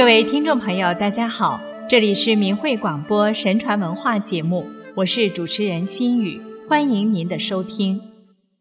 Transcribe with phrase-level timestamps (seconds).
[0.00, 8.00] 各位听众朋友，大家好，这里是明慧广播神传文化节目，我是主持人心雨，欢迎您的收听。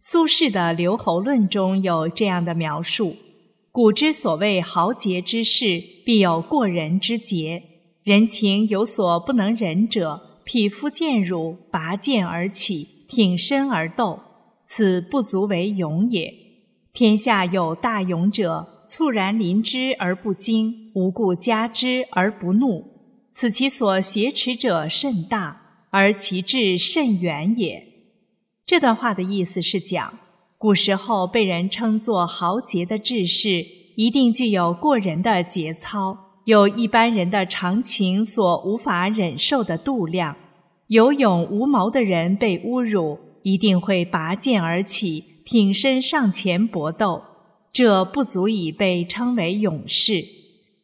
[0.01, 3.15] 苏轼的《留侯论》中有这样的描述
[3.71, 7.63] ：“古之所谓豪杰之士，必有过人之节。
[8.03, 14.19] 人情有所不能忍者，匹夫见辱，拔剑而起，挺身而斗，
[14.65, 16.33] 此不足为勇也。
[16.91, 22.85] 天下有大勇者。”猝然临之而不惊，无故加之而不怒，
[23.31, 27.81] 此其所挟持者甚大，而其志甚远也。
[28.65, 30.19] 这段话的意思是讲，
[30.57, 40.35] 古时候被人称作豪杰的志士，一定具有过人的节操，有一般人的常情所无法忍受的度量。
[40.87, 47.21] 有勇无谋的人被侮辱，一定会拔剑而起，挺身上前搏斗。
[47.71, 50.38] 这不足以被称为勇士。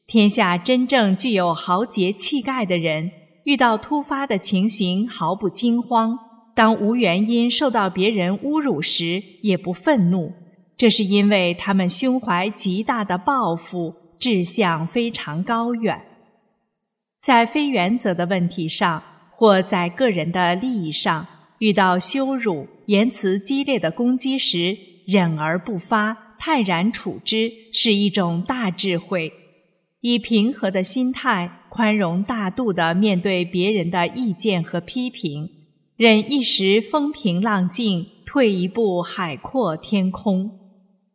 [0.08, 3.09] 天下真正具有豪杰气概的人，
[3.45, 6.16] 遇到突发的情形毫不惊慌；
[6.53, 10.31] 当无原因受到别人侮辱时，也不愤怒。
[10.78, 16.00] 这是因为他们胸怀极大的抱负，志向非常高远。
[17.19, 21.25] 在非原则的问题上，或在个人的利益上，
[21.58, 26.36] 遇到羞辱、言辞激烈的攻击时，忍而不发。
[26.38, 29.31] 泰然处之是一种大智慧，
[30.08, 35.50] 以平和的心态、宽容大度地面对别人的意见和批评，
[35.97, 40.59] 忍一时风平浪静，退一步海阔天空。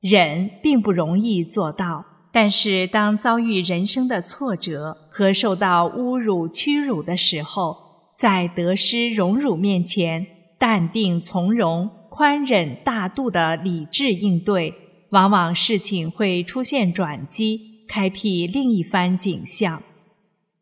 [0.01, 7.77] 忍并不容易做到，但是当遭遇人生的挫折和受到侮辱屈辱的时候，
[8.17, 10.27] 在得失荣辱面前，
[10.59, 14.75] 淡定从容、宽忍大度的理智应对。
[15.11, 19.83] 往往事情会出现转机，开辟另一番景象。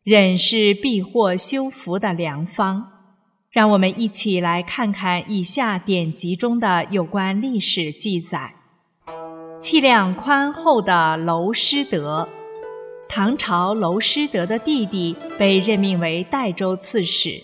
[0.03, 2.87] 忍是避祸修福的良方。
[3.51, 8.55] 让我们一起来看看以下典籍中的有关历史记载：
[9.59, 12.27] 气量宽厚的娄师德，
[13.07, 17.39] 唐朝娄师德的弟弟被任命为代州刺史。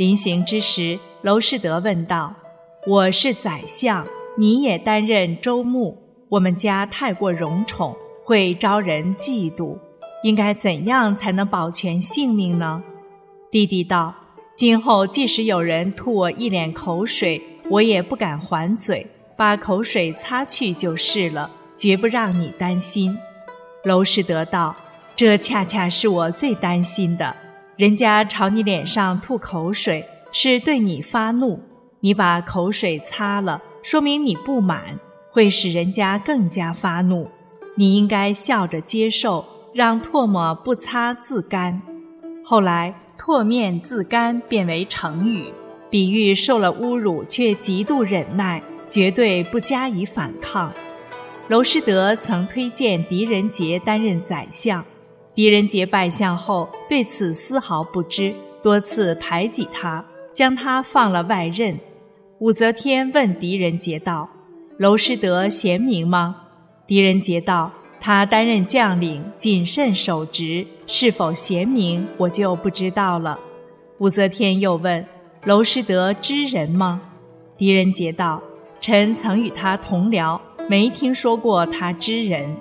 [0.00, 2.34] 临行之时，娄师德问道
[2.86, 4.04] ：“我是宰相，
[4.36, 5.96] 你也担任州牧。”
[6.30, 7.96] 我们家太过荣宠，
[8.28, 9.78] 会招人嫉妒，
[10.22, 12.82] 应该怎样才能保全性命呢？
[13.50, 14.14] 弟弟道
[14.54, 23.16] ：“今后即使有人吐我一脸口水，我也不敢还嘴，把口水擦去就是了，绝不让你担心。”
[23.84, 24.76] 娄师德道
[25.16, 27.34] ：“这恰恰是我最担心的。
[27.76, 31.58] 人家朝你脸上吐口水，是对你发怒，
[32.00, 34.98] 你把口水擦了，说明你不满。”
[35.30, 37.28] 会使人家更加发怒，
[37.78, 41.80] 你应该笑着接受，让唾沫不擦自干。
[42.44, 45.44] 后来“唾面自干”变为成语，
[45.88, 50.72] 比喻受了侮辱却极度忍耐，绝对不加以反抗。
[51.46, 54.84] 娄师德曾推荐狄仁杰担任宰相，
[55.32, 61.78] 狄仁杰拜相后对此丝毫不知，多次排挤他，将他放了外任。
[62.40, 64.28] 武则天问狄仁杰道。
[64.78, 66.34] 娄师德贤明吗？
[66.88, 73.38] 狄仁杰道：“他担任将领，谨慎守职，是否贤明，我就不知道了。”
[74.00, 75.04] 武则天又问
[75.44, 77.02] ：“娄师德知人吗？”
[77.58, 78.42] 狄仁杰道
[78.80, 82.56] ：“臣曾与他同僚，没听说过他知人。”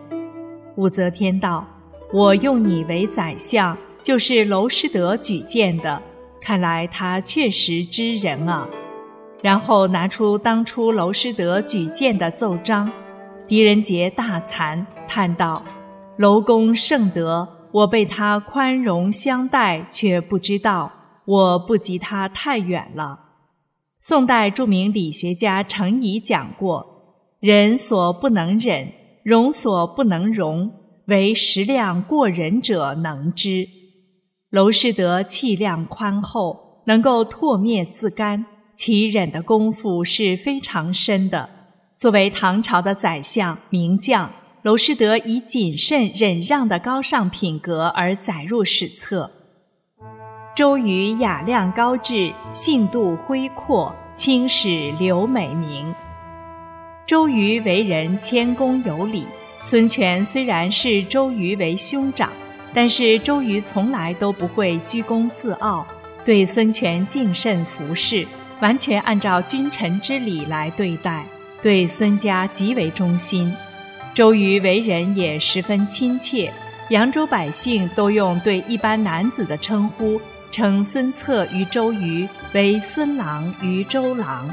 [0.76, 1.66] 武则天道
[2.12, 6.02] ：“我用你为宰相，就是娄师德举荐的，
[6.42, 8.68] 看来他确实知人啊。”
[9.42, 12.92] 然后拿出当初娄师德举荐的奏章，
[13.48, 15.64] 狄仁杰大惭，叹道
[16.20, 20.92] ：“娄公圣德，我被他宽容相待，却不知道
[21.24, 23.18] 我不及他太远了。”
[24.00, 26.86] 宋代著名理学家程颐讲过
[27.40, 28.92] ：“人所不能忍，
[29.24, 30.70] 容所不能容，
[31.06, 33.66] 唯食量过人者能之。”
[34.52, 38.46] 娄师德气量宽厚，能够唾灭自干。
[38.76, 41.50] 其忍的功夫是非常深的。
[41.98, 49.32] 作为唐朝的宰相名将，娄师德以谨慎忍让的高尚品格而载入史册。
[50.56, 55.92] 周瑜雅量高致，性度恢阔，青史留美名。
[57.08, 59.26] 周瑜为人谦恭有礼，
[59.60, 62.30] 孙权虽然视周瑜为兄长，
[62.76, 65.84] 但是周瑜从来都不会居功自傲，
[66.24, 68.28] 对孙权敬慎服侍。
[68.60, 71.24] 完全按照君臣之礼来对待，
[71.62, 73.54] 对孙家极为忠心。
[74.14, 76.52] 周瑜为人也十分亲切，
[76.90, 80.20] 扬州百姓都用对一般男子的称呼，
[80.52, 84.52] 称孙策与周瑜为孙郎与周郎。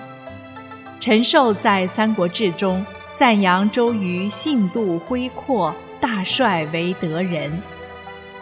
[1.01, 2.85] 陈寿在《三国志》中
[3.15, 7.51] 赞扬周瑜性度恢阔，大帅为德人。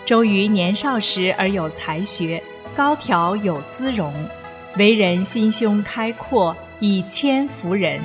[0.05, 2.43] 周瑜年少时而有才学，
[2.75, 4.13] 高挑有姿容，
[4.77, 8.01] 为人心胸开阔，以谦服人。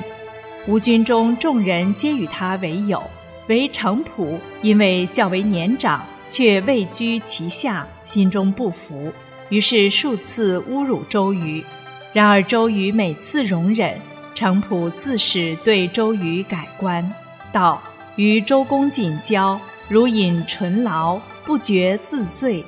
[0.66, 3.02] 吴军中众人皆与他为友，
[3.46, 9.12] 唯程普因为较为年长，却位居其下，心中不服，
[9.48, 11.64] 于是数次侮辱周瑜。
[12.12, 13.98] 然而周瑜每次容忍。
[14.34, 17.12] 程普自始对周瑜改观，
[17.50, 17.82] 道
[18.14, 22.64] ：“与周公瑾交，如饮醇醪，不觉自醉。”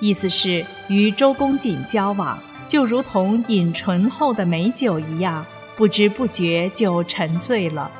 [0.00, 5.44] 意思是与周公瑾交往，就如同饮醇厚的美酒一样，
[5.76, 7.90] 不知不觉就沉醉了。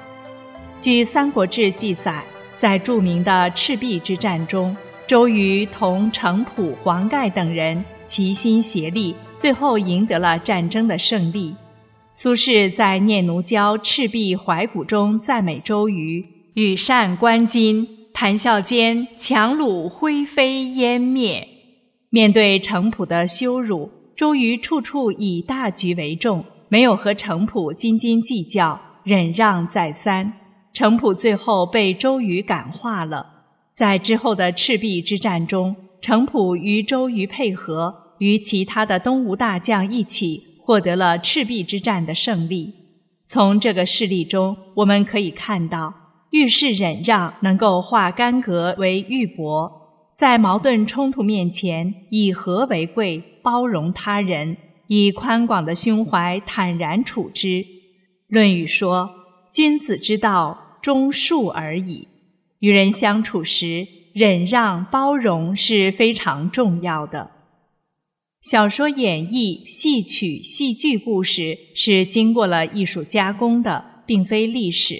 [0.78, 2.22] 据《三国志》记载，
[2.56, 4.76] 在著名的赤壁之战中，
[5.06, 11.54] 周瑜同程普、黄盖等人齐心协力，最后赢得了战争的胜利。
[12.14, 16.24] 苏轼在《念奴娇·赤壁怀古》中赞美周瑜
[16.54, 21.48] ：“羽扇纶巾，谈笑间，樯橹灰飞烟灭。”
[22.10, 30.32] 面对程普的羞辱，周瑜处处以大局为重，没有和程普斤斤计较，忍让再三。
[30.72, 33.26] 程普最后被周瑜感化了。
[33.74, 40.44] 在之后的赤壁之战中，程普与周瑜配合，与其他的东吴大将一起。
[40.64, 42.72] 获得了赤壁之战的胜利。
[43.26, 45.92] 从这个事例中，我们可以看到，
[46.30, 49.70] 遇事忍让能够化干戈为玉帛，
[50.14, 54.56] 在矛盾冲突面前以和为贵，包容他人，
[54.94, 57.46] 以宽广的胸怀坦然处之。
[58.28, 59.08] 《论语》说
[59.50, 62.08] ：“君子之道，忠恕而已。”
[62.60, 67.30] 与人相处时，忍让包容是非常重要的。
[68.42, 74.96] 小说演绎、戏曲、戏剧故事是经过了艺术加工的，并非历史。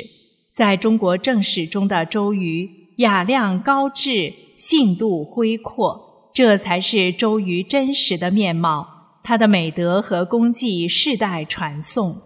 [0.51, 9.02] 在中国正史中的周瑜，雅量高致，性度恢阔，这才是周瑜真实的面貌。
[9.23, 12.17] 他的美德和功绩世代传颂。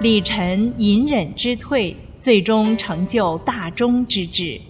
[0.00, 4.60] 李忱隐忍之退，最终成就大忠之治。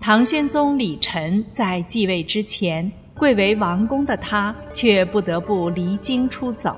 [0.00, 2.90] 唐宣宗李忱在继位之前。
[3.18, 6.76] 贵为王公的他，却不得不离京出走。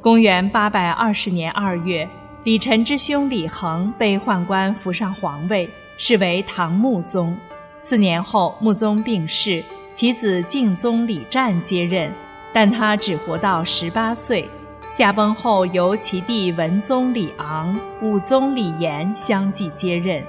[0.00, 2.08] 公元八百二十年二月，
[2.44, 5.68] 李忱之兄李恒被宦官扶上皇位，
[5.98, 7.36] 是为唐穆宗。
[7.80, 12.08] 四年后，穆宗病逝，其子敬宗李湛接任，
[12.54, 14.46] 但他只活到十八岁。
[14.94, 20.22] 驾崩后，由其弟文宗李昂、武宗李炎相继接任。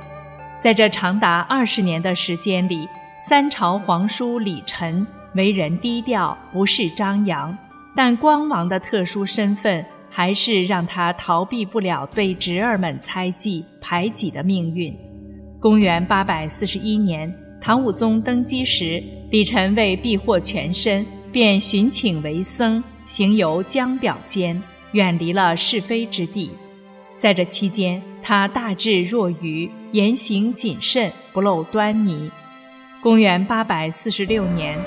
[0.57, 2.89] 在这长达二十年的时间里，
[3.19, 5.05] 三朝皇叔李晨。
[5.35, 7.55] 为人低调，不是张扬，
[7.93, 14.97] 但光王的特殊身份还是让他逃避不了被侄儿们猜忌排挤的命运。
[15.59, 21.05] 公元八百四十一年，唐武宗登基时，李晨为避祸全身，
[21.35, 26.49] 便寻请为僧，行游江表间，远离了是非之地。
[27.17, 32.31] 在这期间，他大智若愚，言行谨慎，不露端倪。
[33.01, 34.79] 公元八百四十六年。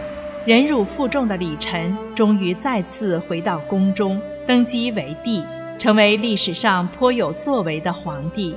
[0.46, 5.44] 忍辱负重的李忱终于再次回到宫中，登基为帝，
[5.78, 8.54] 成为历史上颇有作为的皇帝。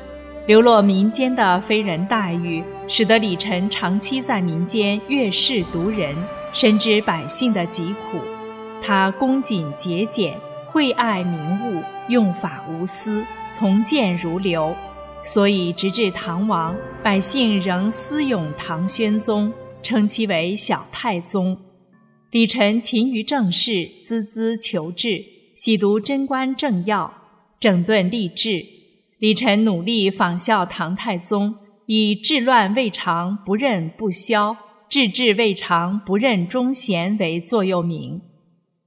[0.47, 6.15] 流落民间的非人待遇，使得李忱长期在民间阅世读人，
[6.53, 8.19] 深知百姓的疾苦。
[8.81, 14.75] 他恭谨节俭，惠爱民物，用法无私，从谏如流。
[15.23, 19.53] 所以直至唐王，百姓仍思咏唐宣宗，
[19.83, 21.55] 称其为小太宗。
[22.31, 23.71] 李晨勤于政事，
[24.03, 27.13] 孜孜求治，喜读贞观政要，
[27.59, 28.65] 整顿吏治。
[29.19, 31.55] 李晨努力仿效唐太宗，
[31.85, 34.57] 以治乱未尝不任不消，
[34.91, 38.19] 治治未尝不任忠贤为座右铭。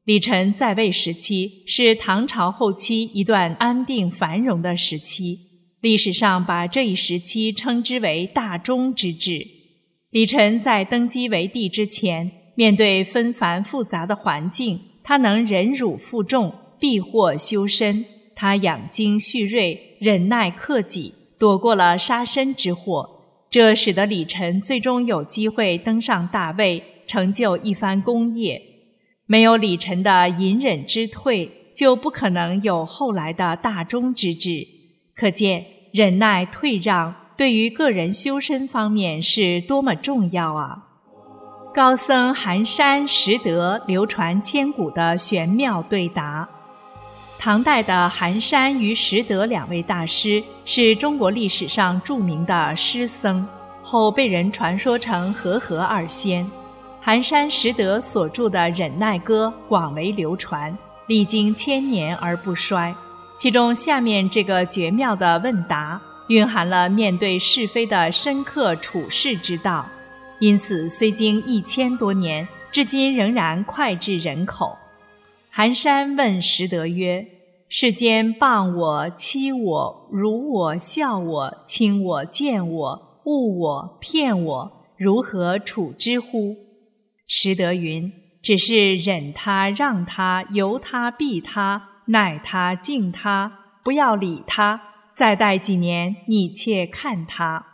[0.04, 5.38] 李忱在位时期是唐朝后期一段安定繁荣的时期，
[5.80, 9.46] 历史上把这一时期称之为大中之治。
[10.10, 12.30] 李晨在登基为帝之前。
[12.56, 18.04] 面对纷繁复杂的环境，他能忍辱负重、避祸修身。
[18.36, 23.13] 他养精蓄锐、忍耐克己，躲过了杀身之祸。
[23.54, 28.60] 这使得李晨最终有机会登上大位，成就一番功业。
[29.26, 34.66] 没有李晨的隐忍之退，就不可能有后来的大忠之治。
[35.14, 40.88] 可见，忍耐退让对于个人修身方面是多么重要啊！
[41.72, 46.48] 高僧寒山拾得流传千古的玄妙对答。
[47.44, 53.46] 唐代的寒山与拾得两位大师是中国历史上著名的诗僧，
[53.82, 56.50] 后被人传说成和合二仙。
[57.02, 60.74] 寒山拾得所著的《忍耐歌》广为流传，
[61.06, 62.94] 历经千年而不衰。
[63.36, 69.84] 其中下面这个绝妙的问答，蕴含了面对是非的深刻处世之道，
[70.38, 74.78] 因此虽经一千多年，至今仍然脍炙人口。
[75.50, 77.24] 寒山问拾得曰
[77.76, 86.54] ：“世间谤我、欺我、辱我、笑我、轻我、贱我、误我、骗我，如何处之乎？”
[87.26, 93.52] 拾得云：“只是忍他、让他、由他、避他、耐他、敬他，
[93.82, 94.80] 不要理他。
[95.12, 97.66] 再待几年，你且看他。”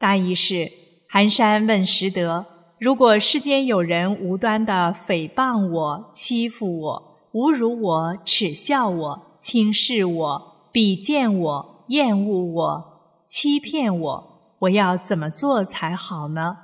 [0.00, 0.68] 大意是：
[1.08, 2.44] 寒山问拾得
[2.80, 16.56] ：“如果世间有人无端的诽谤我、欺负我、侮辱我、耻笑我、轻视我、鄙贱我、厌恶我、欺骗我，我要怎么做才好呢？”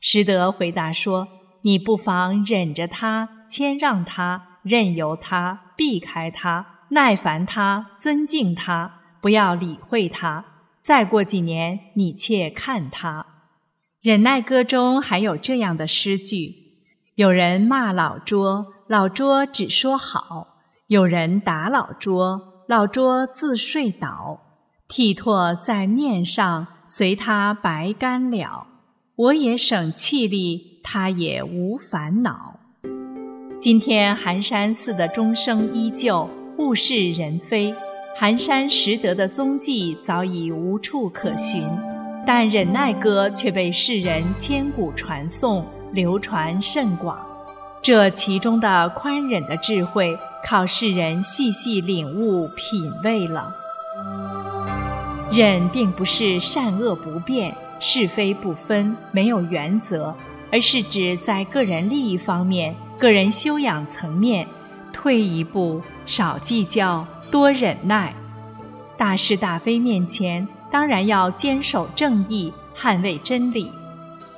[0.00, 1.28] 拾得回答说。
[1.66, 10.44] 你不妨忍着他，谦让他，任由他，避开他，耐烦他，尊敬他，不要理会他。
[10.78, 13.24] 再过几年，你且看他。
[14.02, 16.54] 忍耐歌中还有这样的诗句：
[17.14, 20.46] 有人骂老拙，老拙只说好；
[20.88, 24.40] 有人打老拙，老拙自睡倒。
[24.88, 28.66] 剃拓在面上，随他白干了。
[29.16, 30.74] 我也省气力。
[30.86, 32.60] 他也无烦恼。
[33.58, 37.74] 今天寒山寺的钟声依旧，物是人非，
[38.14, 41.66] 寒山拾得的踪迹早已无处可寻，
[42.26, 47.18] 但忍耐歌却被世人千古传颂，流传甚广。
[47.84, 53.54] 这其中的宽忍的智慧，靠世人细细领悟品味了。
[55.30, 60.16] 忍并不是善恶不变、是非不分、没有原则。
[60.50, 64.46] 而是指在个人利益方面、个人修养层面，
[64.92, 68.14] 退一步，少计较，多忍耐。
[68.96, 73.72] 大是大非面前，当然要坚守正义，捍卫真理。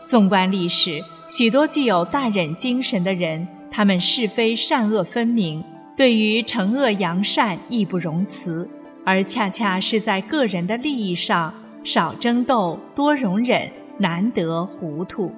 [0.07, 5.63] 纵观历史，许多具有大忍精神的人，他们是非善恶分明，
[5.97, 8.69] 对于惩恶扬善义不容辞，
[9.05, 11.53] 而恰恰是在个人的利益上，
[11.83, 13.69] 少争斗，多容忍，
[13.99, 15.33] 难得糊涂。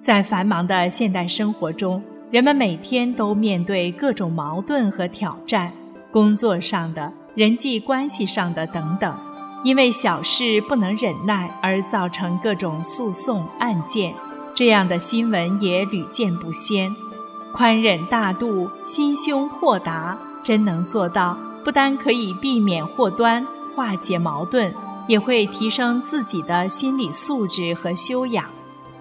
[0.00, 5.72] 在繁忙的现代生活中，人们每天都面对各种矛盾和挑战，
[6.10, 9.16] 工作上的、人际关系上的等等，
[9.62, 14.12] 因为小事不能忍耐而造成各种诉讼案件，
[14.56, 16.96] 这样的新闻也屡见不鲜。
[17.52, 24.72] 宽忍大度、心胸豁达，真能做到，不单可以避免祸端、化解矛盾，
[25.06, 28.46] 也会提升自己的心理素质和修养。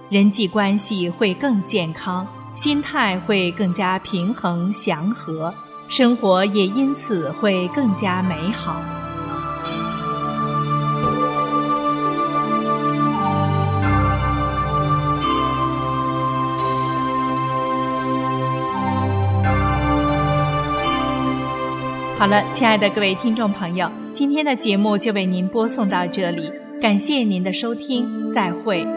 [0.10, 5.54] 人际关系会更健康，心态会更加平衡祥和，
[5.88, 8.82] 生活也因此会更加美好。
[22.18, 26.50] 好了，亲爱的各位听众朋友，今天的节目就为您播送到这里，
[26.82, 28.88] 感谢您的收听，再会。